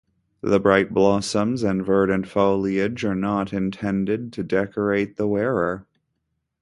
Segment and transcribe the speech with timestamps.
[0.41, 5.85] The bright blossoms and verdant foliage are not intended to decorate the wearer.